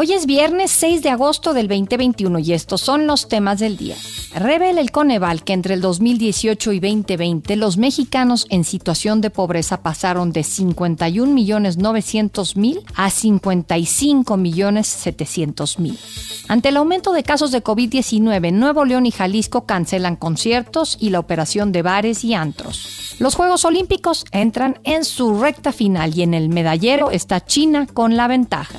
[0.00, 3.96] Hoy es viernes 6 de agosto del 2021 y estos son los temas del día.
[4.32, 9.82] Revela el Coneval que entre el 2018 y 2020 los mexicanos en situación de pobreza
[9.82, 15.98] pasaron de 51 millones 900 mil a 55 millones 700 mil.
[16.46, 21.18] Ante el aumento de casos de COVID-19, Nuevo León y Jalisco cancelan conciertos y la
[21.18, 23.16] operación de bares y antros.
[23.18, 28.16] Los Juegos Olímpicos entran en su recta final y en el medallero está China con
[28.16, 28.78] la ventaja.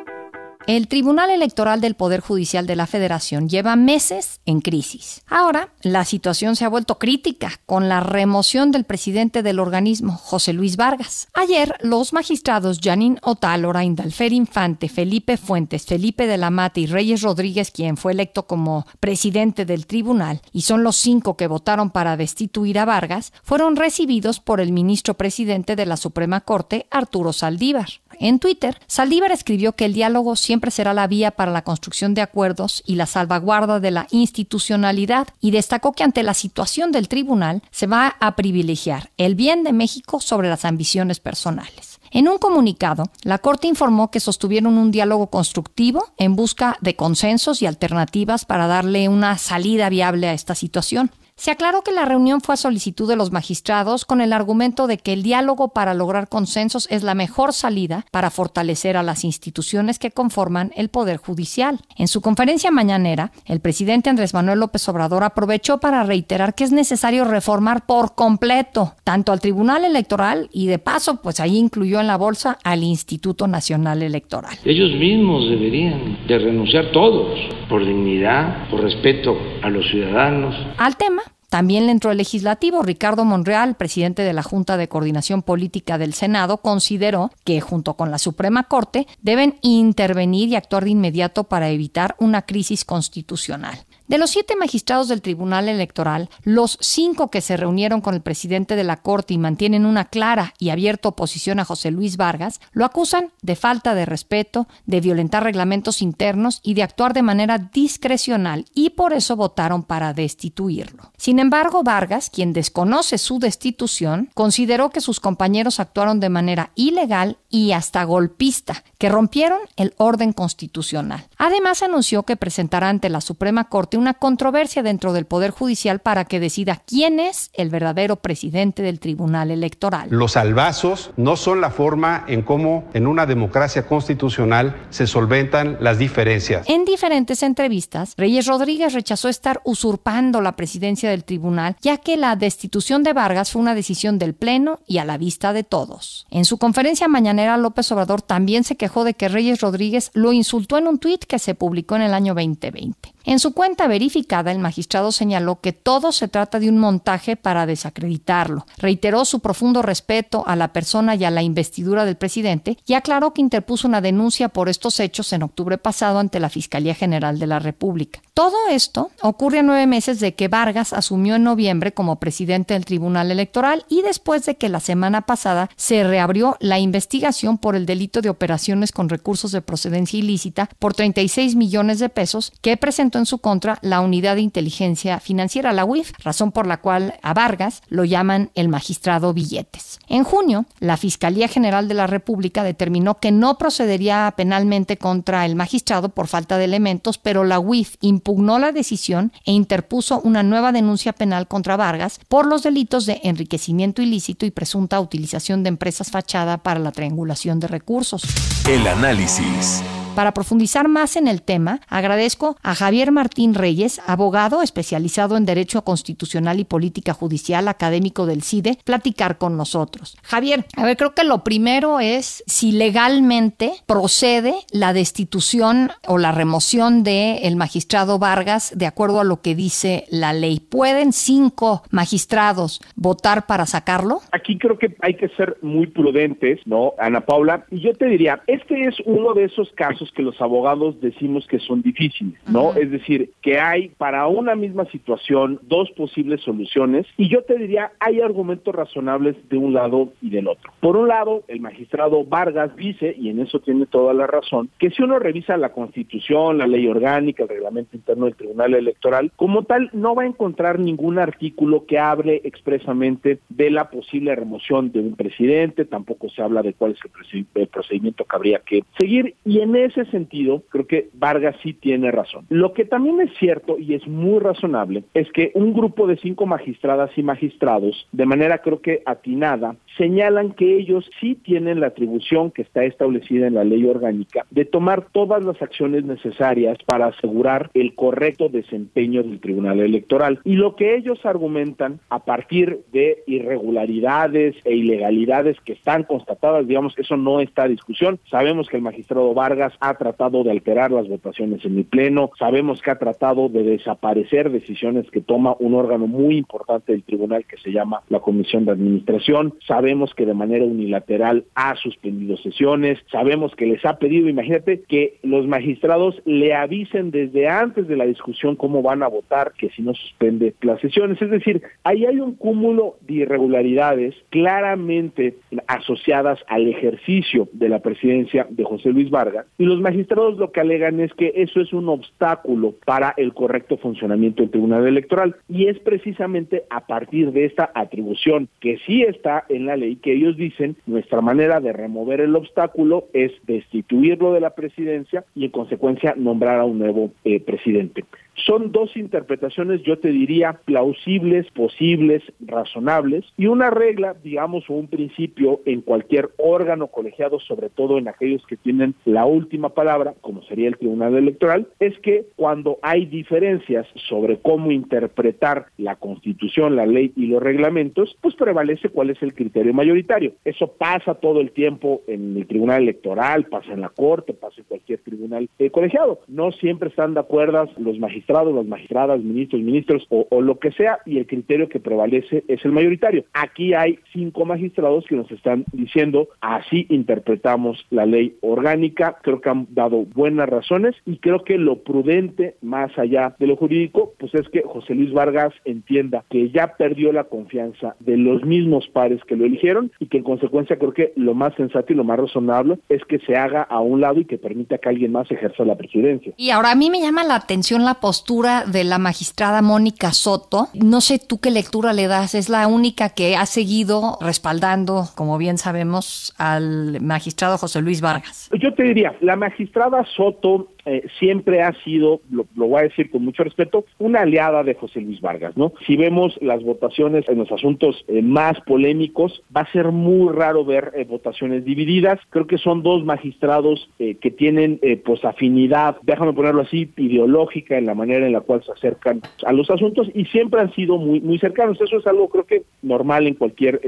[0.71, 5.21] El Tribunal Electoral del Poder Judicial de la Federación lleva meses en crisis.
[5.27, 10.53] Ahora, la situación se ha vuelto crítica con la remoción del presidente del organismo, José
[10.53, 11.27] Luis Vargas.
[11.33, 17.21] Ayer, los magistrados Janine Otálora, Indalfer Infante, Felipe Fuentes, Felipe de la Mata y Reyes
[17.21, 22.15] Rodríguez, quien fue electo como presidente del tribunal, y son los cinco que votaron para
[22.15, 27.89] destituir a Vargas, fueron recibidos por el ministro presidente de la Suprema Corte, Arturo Saldívar.
[28.19, 32.21] En Twitter, Saldívar escribió que el diálogo siempre será la vía para la construcción de
[32.21, 37.63] acuerdos y la salvaguarda de la institucionalidad y destacó que ante la situación del tribunal
[37.71, 41.99] se va a privilegiar el bien de México sobre las ambiciones personales.
[42.13, 47.61] En un comunicado, la Corte informó que sostuvieron un diálogo constructivo en busca de consensos
[47.61, 51.11] y alternativas para darle una salida viable a esta situación.
[51.41, 54.99] Se aclaró que la reunión fue a solicitud de los magistrados con el argumento de
[54.99, 59.97] que el diálogo para lograr consensos es la mejor salida para fortalecer a las instituciones
[59.97, 61.79] que conforman el Poder Judicial.
[61.97, 66.71] En su conferencia mañanera, el presidente Andrés Manuel López Obrador aprovechó para reiterar que es
[66.71, 72.05] necesario reformar por completo tanto al Tribunal Electoral y de paso, pues ahí incluyó en
[72.05, 74.59] la bolsa al Instituto Nacional Electoral.
[74.63, 77.35] Ellos mismos deberían de renunciar todos
[77.67, 80.53] por dignidad, por respeto a los ciudadanos.
[80.77, 82.81] Al tema, también le entró el legislativo.
[82.81, 88.09] Ricardo Monreal, presidente de la Junta de Coordinación Política del Senado, consideró que, junto con
[88.09, 93.85] la Suprema Corte, deben intervenir y actuar de inmediato para evitar una crisis constitucional.
[94.11, 98.75] De los siete magistrados del Tribunal Electoral, los cinco que se reunieron con el presidente
[98.75, 102.83] de la Corte y mantienen una clara y abierta oposición a José Luis Vargas, lo
[102.83, 108.65] acusan de falta de respeto, de violentar reglamentos internos y de actuar de manera discrecional
[108.75, 111.13] y por eso votaron para destituirlo.
[111.15, 117.37] Sin embargo, Vargas, quien desconoce su destitución, consideró que sus compañeros actuaron de manera ilegal
[117.49, 121.29] y hasta golpista, que rompieron el orden constitucional.
[121.37, 126.25] Además, anunció que presentará ante la Suprema Corte una controversia dentro del Poder Judicial para
[126.25, 130.09] que decida quién es el verdadero presidente del Tribunal Electoral.
[130.09, 135.99] Los albazos no son la forma en cómo en una democracia constitucional se solventan las
[135.99, 136.67] diferencias.
[136.67, 142.35] En diferentes entrevistas, Reyes Rodríguez rechazó estar usurpando la presidencia del tribunal, ya que la
[142.35, 146.25] destitución de Vargas fue una decisión del Pleno y a la vista de todos.
[146.31, 150.79] En su conferencia mañanera, López Obrador también se quejó de que Reyes Rodríguez lo insultó
[150.79, 153.13] en un tuit que se publicó en el año 2020.
[153.23, 157.65] En su cuenta verificada, el magistrado señaló que todo se trata de un montaje para
[157.65, 158.65] desacreditarlo.
[158.77, 163.33] Reiteró su profundo respeto a la persona y a la investidura del presidente y aclaró
[163.33, 167.47] que interpuso una denuncia por estos hechos en octubre pasado ante la Fiscalía General de
[167.47, 168.21] la República.
[168.33, 172.85] Todo esto ocurre a nueve meses de que Vargas asumió en noviembre como presidente del
[172.85, 177.85] Tribunal Electoral y después de que la semana pasada se reabrió la investigación por el
[177.85, 183.10] delito de operaciones con recursos de procedencia ilícita por 36 millones de pesos que presentó
[183.17, 187.33] en su contra la Unidad de Inteligencia Financiera, la UIF, razón por la cual a
[187.33, 189.99] Vargas lo llaman el magistrado Billetes.
[190.07, 195.55] En junio, la Fiscalía General de la República determinó que no procedería penalmente contra el
[195.55, 200.71] magistrado por falta de elementos, pero la UIF impugnó la decisión e interpuso una nueva
[200.71, 206.11] denuncia penal contra Vargas por los delitos de enriquecimiento ilícito y presunta utilización de empresas
[206.11, 208.23] fachada para la triangulación de recursos.
[208.67, 209.83] El análisis.
[210.15, 215.83] Para profundizar más en el tema, agradezco a Javier Martín Reyes, abogado especializado en Derecho
[215.83, 220.17] Constitucional y Política Judicial, académico del CIDE, platicar con nosotros.
[220.21, 226.33] Javier, a ver, creo que lo primero es si legalmente procede la destitución o la
[226.33, 230.59] remoción del el magistrado Vargas de acuerdo a lo que dice la ley.
[230.59, 234.19] ¿Pueden cinco magistrados votar para sacarlo?
[234.33, 237.65] Aquí creo que hay que ser muy prudentes, ¿no, Ana Paula?
[237.71, 241.45] Y yo te diría, este es uno de esos casos casos que los abogados decimos
[241.47, 242.73] que son difíciles, ¿no?
[242.73, 247.91] Es decir, que hay para una misma situación dos posibles soluciones y yo te diría,
[247.99, 250.71] hay argumentos razonables de un lado y del otro.
[250.79, 254.89] Por un lado, el magistrado Vargas dice, y en eso tiene toda la razón, que
[254.89, 259.63] si uno revisa la Constitución, la ley orgánica, el reglamento interno del Tribunal Electoral, como
[259.63, 264.99] tal, no va a encontrar ningún artículo que hable expresamente de la posible remoción de
[264.99, 266.99] un presidente, tampoco se habla de cuál es
[267.33, 272.11] el, procedimiento que habría que seguir, y en ese sentido, creo que Vargas sí tiene
[272.11, 272.45] razón.
[272.49, 276.45] Lo que también es cierto y es muy razonable es que un grupo de cinco
[276.45, 282.51] magistradas y magistrados, de manera creo que atinada, señalan que ellos sí tienen la atribución
[282.51, 287.69] que está establecida en la ley orgánica de tomar todas las acciones necesarias para asegurar
[287.73, 290.39] el correcto desempeño del Tribunal Electoral.
[290.43, 296.97] Y lo que ellos argumentan a partir de irregularidades e ilegalidades que están constatadas, digamos,
[296.97, 298.19] eso no está a discusión.
[298.29, 302.81] Sabemos que el magistrado Vargas ha tratado de alterar las votaciones en el Pleno, sabemos
[302.81, 307.57] que ha tratado de desaparecer decisiones que toma un órgano muy importante del tribunal que
[307.57, 313.55] se llama la Comisión de Administración, sabemos que de manera unilateral ha suspendido sesiones, sabemos
[313.55, 318.55] que les ha pedido, imagínate, que los magistrados le avisen desde antes de la discusión
[318.55, 321.21] cómo van a votar, que si no suspende las sesiones.
[321.21, 325.35] Es decir, ahí hay un cúmulo de irregularidades claramente
[325.67, 330.99] asociadas al ejercicio de la presidencia de José Luis Vargas, los magistrados lo que alegan
[330.99, 335.79] es que eso es un obstáculo para el correcto funcionamiento del Tribunal Electoral, y es
[335.79, 340.75] precisamente a partir de esta atribución que sí está en la ley que ellos dicen
[340.85, 346.59] nuestra manera de remover el obstáculo es destituirlo de la presidencia y en consecuencia nombrar
[346.59, 348.03] a un nuevo eh, presidente.
[348.45, 354.87] Son dos interpretaciones, yo te diría, plausibles, posibles, razonables, y una regla, digamos, o un
[354.87, 360.41] principio en cualquier órgano colegiado, sobre todo en aquellos que tienen la última palabra, como
[360.43, 366.85] sería el Tribunal Electoral, es que cuando hay diferencias sobre cómo interpretar la Constitución, la
[366.85, 370.33] ley y los reglamentos, pues prevalece cuál es el criterio mayoritario.
[370.45, 374.65] Eso pasa todo el tiempo en el Tribunal Electoral, pasa en la Corte, pasa en
[374.65, 376.21] cualquier tribunal eh, colegiado.
[376.27, 377.41] No siempre están de acuerdo
[377.77, 382.43] los magistrados las magistradas, ministros, ministros o, lo que sea, y el criterio que prevalece
[382.47, 383.25] es el mayoritario.
[383.33, 389.49] Aquí hay cinco magistrados que nos están diciendo, así interpretamos la ley orgánica, creo que
[389.51, 394.33] han dado buenas razones y creo que lo prudente, más allá de lo jurídico, pues
[394.35, 399.23] es que José Luis Vargas entienda que ya perdió la confianza de los mismos pares
[399.25, 402.19] que lo eligieron y que en consecuencia creo que lo más sensato y lo más
[402.19, 405.63] razonable es que se haga a un lado y que permita que alguien más ejerza
[405.63, 406.33] la presidencia.
[406.37, 410.67] Y ahora a mí me llama la atención la postura de la magistrada Mónica Soto.
[410.73, 415.37] No sé tú qué lectura le das, es la única que ha seguido respaldando, como
[415.37, 418.49] bien sabemos, al magistrado José Luis Vargas.
[418.59, 423.23] Yo te diría, la magistrada Soto eh, siempre ha sido, lo, voy a decir con
[423.23, 425.73] mucho respeto, una aliada de José Luis Vargas, ¿no?
[425.85, 430.65] Si vemos las votaciones en los asuntos eh, más polémicos, va a ser muy raro
[430.65, 432.19] ver eh, votaciones divididas.
[432.29, 437.93] Creo que son dos magistrados que tienen, pues, afinidad, déjame ponerlo así, ideológica en la
[437.93, 441.37] manera en la cual se acercan a los asuntos y siempre han sido muy, muy
[441.39, 441.79] cercanos.
[441.79, 443.79] Eso es algo, creo que, normal en cualquier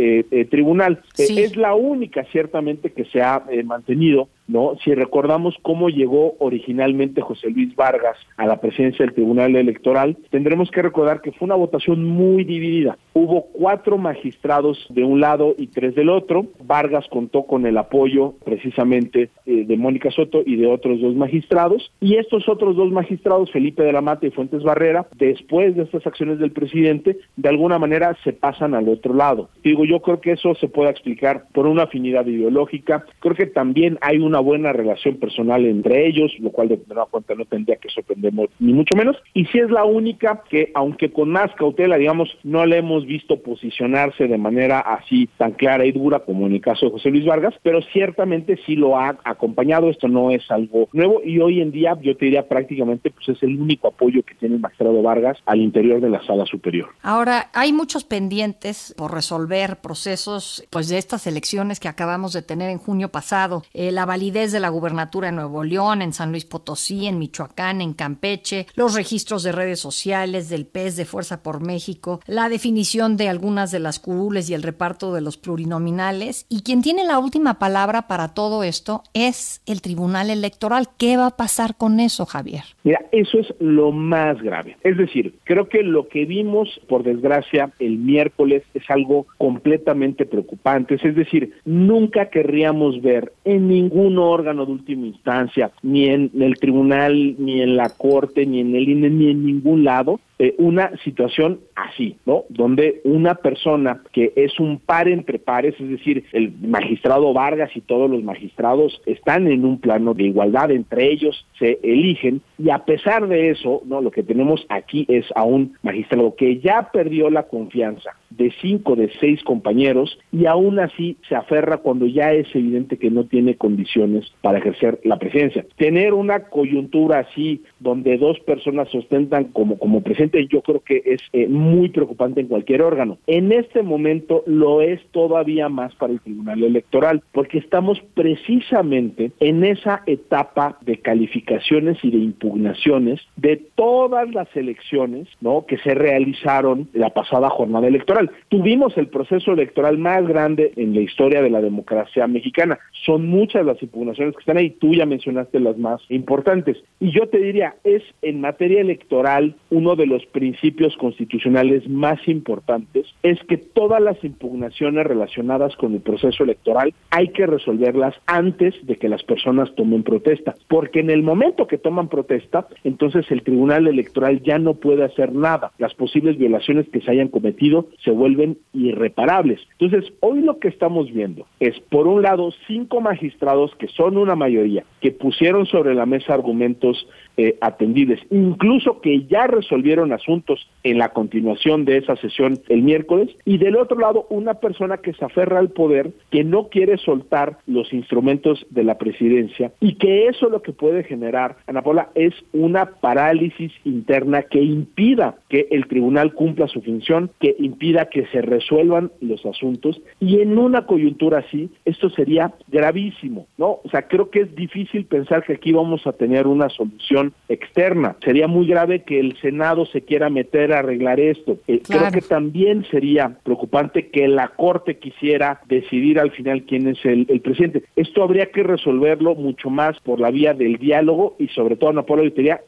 [0.49, 1.01] tribunal.
[1.17, 4.75] es la única, ciertamente, que se ha mantenido ¿no?
[4.83, 6.82] Si recordamos cómo llegó originalmente
[7.21, 11.55] José Luis Vargas a la presidencia del Tribunal Electoral, tendremos que recordar que fue una
[11.55, 12.97] votación muy dividida.
[13.13, 16.47] Hubo cuatro magistrados de un lado y tres del otro.
[16.65, 21.91] Vargas contó con el apoyo precisamente eh, de Mónica Soto y de otros dos magistrados.
[22.01, 26.05] Y estos otros dos magistrados, Felipe de la Mata y Fuentes Barrera, después de estas
[26.05, 29.49] acciones del presidente, de alguna manera se pasan al otro lado.
[29.63, 33.05] Digo, yo creo que eso se puede explicar por una afinidad ideológica.
[33.19, 37.35] Creo que también hay un una buena relación personal entre ellos, lo cual de cuenta
[37.35, 39.17] no tendría que sorprendernos ni mucho menos.
[39.33, 43.41] Y si es la única que, aunque con más cautela, digamos, no le hemos visto
[43.41, 47.25] posicionarse de manera así tan clara y dura como en el caso de José Luis
[47.25, 49.89] Vargas, pero ciertamente sí lo ha acompañado.
[49.89, 53.43] Esto no es algo nuevo y hoy en día yo te diría prácticamente pues es
[53.43, 56.89] el único apoyo que tiene el magistrado Vargas al interior de la sala superior.
[57.01, 62.69] Ahora, hay muchos pendientes por resolver procesos pues de estas elecciones que acabamos de tener
[62.69, 63.63] en junio pasado.
[63.73, 67.81] Eh, la validez de la gubernatura de Nuevo León, en San Luis Potosí, en Michoacán,
[67.81, 73.17] en Campeche, los registros de redes sociales, del PES de Fuerza por México, la definición
[73.17, 76.45] de algunas de las curules y el reparto de los plurinominales.
[76.49, 80.89] Y quien tiene la última palabra para todo esto es el Tribunal Electoral.
[80.97, 82.63] ¿Qué va a pasar con eso, Javier?
[82.83, 84.77] Mira, eso es lo más grave.
[84.83, 90.95] Es decir, creo que lo que vimos, por desgracia, el miércoles es algo completamente preocupante.
[90.95, 97.35] Es decir, nunca querríamos ver en ningún órgano de última instancia, ni en el tribunal,
[97.37, 101.59] ni en la corte, ni en el INE, ni en ningún lado, eh, una situación
[101.75, 102.45] así, ¿no?
[102.49, 107.81] Donde una persona que es un par entre pares, es decir, el magistrado Vargas y
[107.81, 112.79] todos los magistrados están en un plano de igualdad entre ellos, se eligen y a
[112.79, 114.01] pesar de eso, ¿no?
[114.01, 118.95] Lo que tenemos aquí es a un magistrado que ya perdió la confianza de cinco
[118.95, 123.55] de seis compañeros y aún así se aferra cuando ya es evidente que no tiene
[123.55, 125.65] condiciones para ejercer la presidencia.
[125.77, 131.21] Tener una coyuntura así donde dos personas sustentan como, como presidente yo creo que es
[131.33, 133.17] eh, muy preocupante en cualquier órgano.
[133.27, 139.63] En este momento lo es todavía más para el Tribunal Electoral porque estamos precisamente en
[139.63, 145.65] esa etapa de calificaciones y de impugnaciones de todas las elecciones ¿no?
[145.65, 148.31] que se realizaron la pasada jornada electoral.
[148.49, 152.79] Tuvimos el proceso electoral más grande en la historia de la democracia mexicana.
[153.05, 154.71] Son muchas las impugnaciones que están ahí.
[154.71, 156.77] Tú ya mencionaste las más importantes.
[156.99, 163.07] Y yo te diría, es en materia electoral uno de los principios constitucionales más importantes,
[163.23, 168.97] es que todas las impugnaciones relacionadas con el proceso electoral hay que resolverlas antes de
[168.97, 170.55] que las personas tomen protesta.
[170.67, 175.33] Porque en el momento que toman protesta, entonces el Tribunal Electoral ya no puede hacer
[175.33, 175.71] nada.
[175.77, 179.59] Las posibles violaciones que se hayan cometido se vuelven irreparables.
[179.79, 184.35] Entonces, hoy lo que estamos viendo es, por un lado, cinco magistrados que son una
[184.35, 190.97] mayoría, que pusieron sobre la mesa argumentos eh, atendibles, incluso que ya resolvieron asuntos en
[190.97, 195.25] la continuación de esa sesión el miércoles, y del otro lado, una persona que se
[195.25, 200.49] aferra al poder, que no quiere soltar los instrumentos de la presidencia, y que eso
[200.49, 206.33] lo que puede generar, Ana Paula, es una parálisis interna que impida que el tribunal
[206.33, 211.69] cumpla su función, que impida que se resuelvan los asuntos, y en una coyuntura así,
[211.85, 213.79] esto sería gravísimo, ¿no?
[213.83, 218.15] O sea, creo que es difícil pensar que aquí vamos a tener una solución externa.
[218.23, 221.57] Sería muy grave que el Senado se quiera meter a arreglar esto.
[221.67, 227.03] Eh, creo que también sería preocupante que la Corte quisiera decidir al final quién es
[227.05, 227.83] el, presidente.
[227.95, 232.05] Esto habría que resolverlo mucho más por la vía del diálogo y sobre todo, no
[232.05, 232.23] por la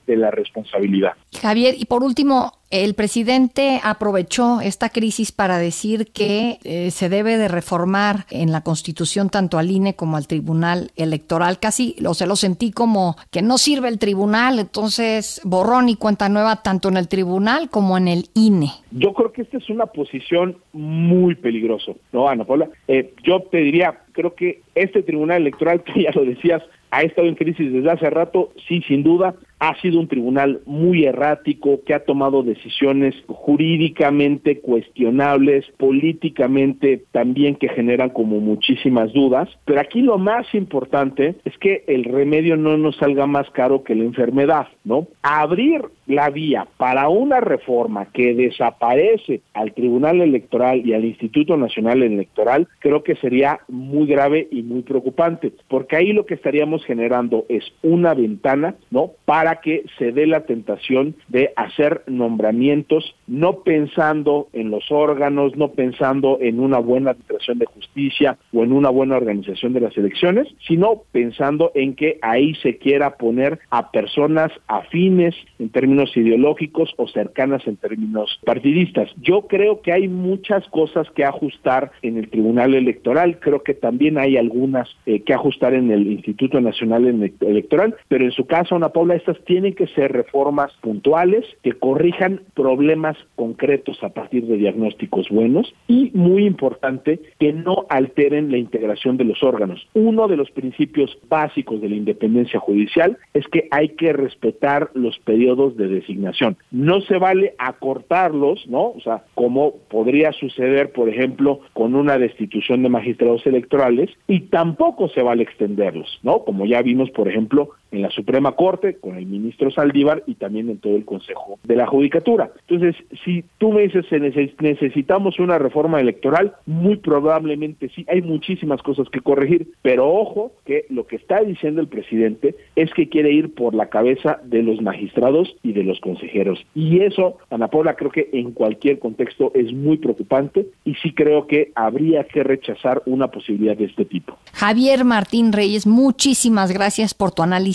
[0.05, 1.13] de la responsabilidad.
[1.41, 7.37] Javier, y por último, el presidente aprovechó esta crisis para decir que eh, se debe
[7.37, 11.59] de reformar en la Constitución tanto al INE como al Tribunal Electoral.
[11.59, 16.27] Casi o se lo sentí como que no sirve el tribunal, entonces borrón y cuenta
[16.29, 18.71] nueva tanto en el tribunal como en el INE.
[18.91, 22.69] Yo creo que esta es una posición muy peligrosa, ¿no, Ana Paula?
[22.87, 26.63] Eh, yo te diría, creo que este tribunal electoral, que ya lo decías,
[26.95, 31.05] ha estado en crisis desde hace rato, sí, sin duda, ha sido un tribunal muy
[31.05, 39.81] errático, que ha tomado decisiones jurídicamente cuestionables, políticamente también que generan como muchísimas dudas, pero
[39.81, 44.03] aquí lo más importante es que el remedio no nos salga más caro que la
[44.03, 45.07] enfermedad, ¿no?
[45.21, 52.03] Abrir la vía para una reforma que desaparece al Tribunal Electoral y al Instituto Nacional
[52.03, 57.45] Electoral, creo que sería muy grave y muy preocupante, porque ahí lo que estaríamos generando
[57.49, 59.11] es una ventana, ¿no?
[59.25, 65.69] Para que se dé la tentación de hacer nombramientos no pensando en los órganos, no
[65.69, 70.47] pensando en una buena administración de justicia o en una buena organización de las elecciones,
[70.67, 77.07] sino pensando en que ahí se quiera poner a personas afines en términos ideológicos o
[77.07, 79.09] cercanas en términos partidistas.
[79.21, 84.17] Yo creo que hay muchas cosas que ajustar en el Tribunal Electoral, creo que también
[84.17, 88.89] hay algunas eh, que ajustar en el Instituto Nacional Electoral, pero en su caso, Ana
[88.89, 95.29] Paula, estas tienen que ser reformas puntuales que corrijan problemas concretos a partir de diagnósticos
[95.29, 99.87] buenos y, muy importante, que no alteren la integración de los órganos.
[99.93, 105.17] Uno de los principios básicos de la independencia judicial es que hay que respetar los
[105.19, 106.57] periodos de designación.
[106.71, 108.89] No se vale acortarlos, ¿no?
[108.89, 115.09] O sea, como podría suceder, por ejemplo, con una destitución de magistrados electorales y tampoco
[115.09, 116.43] se vale extenderlos, ¿no?
[116.63, 120.77] Ya vimos, por ejemplo, en la Suprema Corte con el ministro Saldívar y también en
[120.77, 122.51] todo el Consejo de la Judicatura.
[122.67, 128.81] Entonces, si tú me dices que necesitamos una reforma electoral, muy probablemente sí, hay muchísimas
[128.81, 133.31] cosas que corregir, pero ojo que lo que está diciendo el presidente es que quiere
[133.31, 136.65] ir por la cabeza de los magistrados y de los consejeros.
[136.73, 141.47] Y eso, Ana Paula, creo que en cualquier contexto es muy preocupante y sí creo
[141.47, 144.37] que habría que rechazar una posibilidad de este tipo.
[144.53, 147.74] Javier Martín Reyes, muchísimas gracias por tu análisis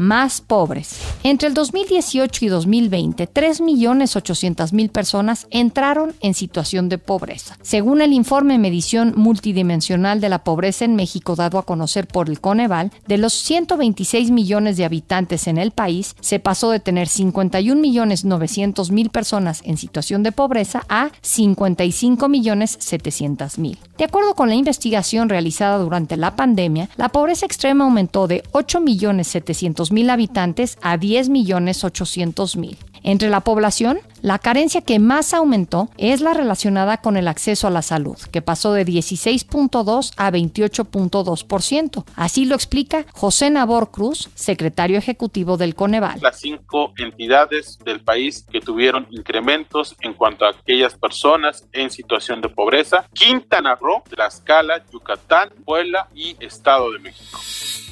[0.00, 0.98] más pobres.
[1.22, 7.56] Entre el 2018 y 2020, 3.800.000 personas entraron en situación de pobreza.
[7.62, 12.40] Según el informe Medición Multidimensional de la Pobreza en México dado a conocer por el
[12.40, 19.10] Coneval, de los 126 millones de habitantes en el país, se pasó de tener 51.900.000
[19.10, 23.76] personas en situación de pobreza a 55.700.000.
[23.98, 29.89] De acuerdo con la investigación realizada durante la pandemia, la pobreza extrema aumentó de 8.700.000
[29.90, 32.76] mil habitantes a 10 millones 800 mil.
[33.02, 37.70] Entre la población, la carencia que más aumentó es la relacionada con el acceso a
[37.70, 42.04] la salud, que pasó de 16.2 a 28.2%.
[42.16, 46.20] Así lo explica José Nabor Cruz, secretario ejecutivo del Coneval.
[46.20, 52.42] Las cinco entidades del país que tuvieron incrementos en cuanto a aquellas personas en situación
[52.42, 57.40] de pobreza, Quintana Roo, Tlaxcala, Yucatán, Puebla y Estado de México.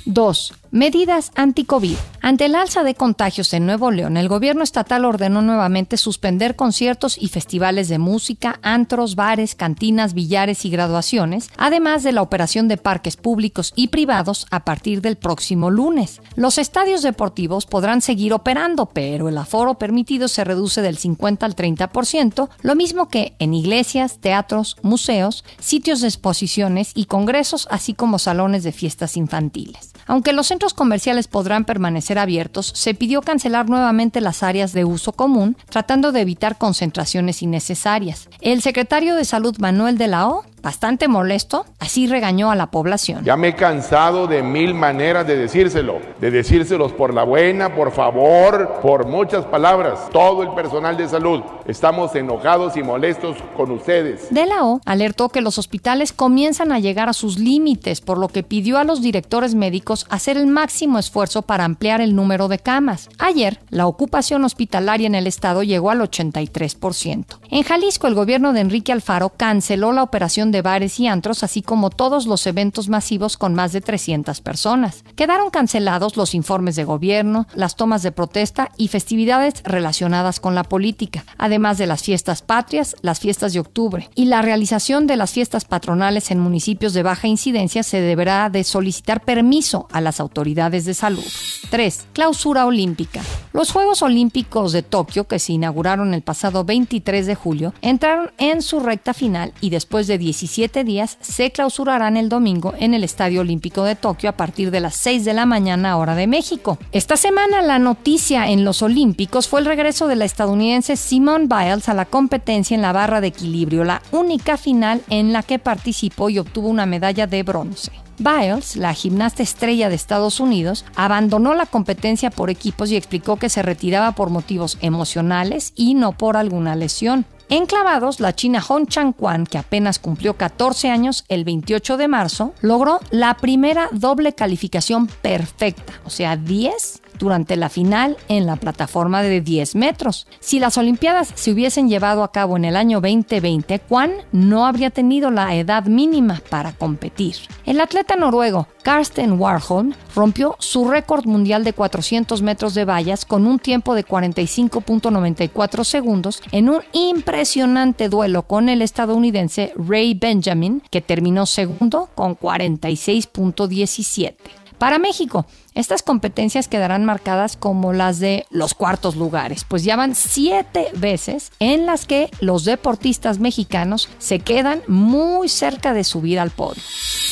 [0.05, 0.53] 2.
[0.71, 1.97] Medidas anti-COVID.
[2.21, 7.17] Ante el alza de contagios en Nuevo León, el gobierno estatal ordenó nuevamente suspender conciertos
[7.17, 12.77] y festivales de música, antros, bares, cantinas, billares y graduaciones, además de la operación de
[12.77, 16.21] parques públicos y privados a partir del próximo lunes.
[16.37, 21.57] Los estadios deportivos podrán seguir operando, pero el aforo permitido se reduce del 50 al
[21.57, 28.19] 30%, lo mismo que en iglesias, teatros, museos, sitios de exposiciones y congresos, así como
[28.19, 29.95] salones de fiestas infantiles.
[30.09, 35.13] Aunque los centros comerciales podrán permanecer abiertos, se pidió cancelar nuevamente las áreas de uso
[35.13, 38.29] común, tratando de evitar concentraciones innecesarias.
[38.41, 43.25] El secretario de Salud Manuel de la O bastante molesto, así regañó a la población.
[43.25, 47.91] Ya me he cansado de mil maneras de decírselo, de decírselos por la buena, por
[47.91, 50.11] favor, por muchas palabras.
[50.13, 54.29] Todo el personal de salud estamos enojados y molestos con ustedes.
[54.29, 58.29] De la O alertó que los hospitales comienzan a llegar a sus límites, por lo
[58.29, 62.59] que pidió a los directores médicos hacer el máximo esfuerzo para ampliar el número de
[62.59, 63.09] camas.
[63.19, 67.25] Ayer, la ocupación hospitalaria en el estado llegó al 83%.
[67.51, 71.63] En Jalisco, el gobierno de Enrique Alfaro canceló la operación de bares y antros, así
[71.63, 75.05] como todos los eventos masivos con más de 300 personas.
[75.17, 80.65] Quedaron cancelados los informes de gobierno, las tomas de protesta y festividades relacionadas con la
[80.65, 84.09] política, además de las fiestas patrias, las fiestas de octubre.
[84.15, 88.65] Y la realización de las fiestas patronales en municipios de baja incidencia se deberá de
[88.65, 91.25] solicitar permiso a las autoridades de salud.
[91.71, 92.07] 3.
[92.13, 93.21] Clausura olímpica.
[93.53, 98.63] Los Juegos Olímpicos de Tokio, que se inauguraron el pasado 23 de julio, entraron en
[98.63, 103.03] su recta final y después de 10 17 días se clausurarán el domingo en el
[103.03, 106.79] Estadio Olímpico de Tokio a partir de las 6 de la mañana hora de México.
[106.93, 111.89] Esta semana la noticia en los Olímpicos fue el regreso de la estadounidense Simone Biles
[111.89, 116.31] a la competencia en la barra de equilibrio, la única final en la que participó
[116.31, 117.91] y obtuvo una medalla de bronce.
[118.19, 123.49] Biles, la gimnasta estrella de Estados Unidos, abandonó la competencia por equipos y explicó que
[123.49, 127.27] se retiraba por motivos emocionales y no por alguna lesión.
[127.51, 132.53] En clavados, la china Hong Chang-Kwan, que apenas cumplió 14 años el 28 de marzo,
[132.61, 139.23] logró la primera doble calificación perfecta, o sea, 10 durante la final en la plataforma
[139.23, 140.27] de 10 metros.
[140.41, 144.91] Si las Olimpiadas se hubiesen llevado a cabo en el año 2020, Kwan no habría
[144.91, 147.37] tenido la edad mínima para competir.
[147.65, 153.47] El atleta noruego Karsten Warholm rompió su récord mundial de 400 metros de vallas con
[153.47, 161.01] un tiempo de 45.94 segundos en un impresionante duelo con el estadounidense Ray Benjamin, que
[161.01, 164.35] terminó segundo con 46.17.
[164.79, 170.15] Para México, estas competencias quedarán marcadas como las de los cuartos lugares, pues ya van
[170.15, 176.51] siete veces en las que los deportistas mexicanos se quedan muy cerca de subir al
[176.51, 176.83] podio.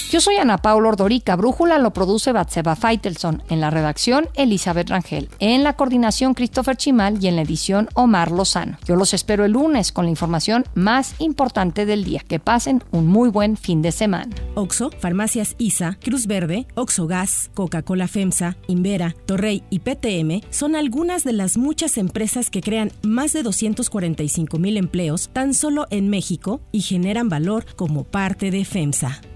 [0.08, 5.28] Yo soy Ana Paula Ordorica, Brújula lo produce Batseba Feitelson, en la redacción Elizabeth Rangel,
[5.40, 8.78] en la coordinación Christopher Chimal y en la edición Omar Lozano.
[8.84, 12.22] Yo los espero el lunes con la información más importante del día.
[12.26, 14.34] Que pasen un muy buen fin de semana.
[14.54, 21.24] Oxo, Farmacias ISA, Cruz Verde, Oxo Gas, Coca-Cola FEMS Invera, Torrey y PTM son algunas
[21.24, 26.60] de las muchas empresas que crean más de 245 mil empleos tan solo en México
[26.70, 29.20] y generan valor como parte de FEMSA.